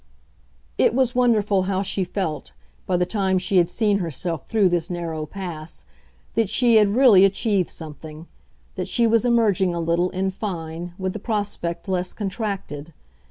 It 0.79 0.95
was 0.95 1.13
wonderful 1.13 1.61
how 1.69 1.83
she 1.83 2.03
felt, 2.03 2.53
by 2.87 2.97
the 2.97 3.05
time 3.05 3.37
she 3.37 3.57
had 3.57 3.69
seen 3.69 3.99
herself 3.99 4.47
through 4.47 4.69
this 4.69 4.89
narrow 4.89 5.27
pass, 5.27 5.85
that 6.33 6.49
she 6.49 6.77
had 6.77 6.95
really 6.95 7.23
achieved 7.23 7.69
something 7.69 8.25
that 8.77 8.87
she 8.87 9.05
was 9.05 9.25
emerging 9.25 9.75
a 9.75 9.79
little, 9.79 10.09
in 10.09 10.31
fine, 10.31 10.95
with 10.97 11.13
the 11.13 11.19
prospect 11.19 11.87
less 11.87 12.13
contracted. 12.13 12.93